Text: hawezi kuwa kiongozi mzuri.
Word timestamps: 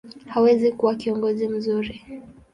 hawezi 0.27 0.71
kuwa 0.71 0.95
kiongozi 0.95 1.47
mzuri. 1.47 2.01